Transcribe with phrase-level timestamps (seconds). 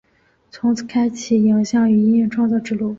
[0.49, 2.89] 从此开启影像与音乐创作之路。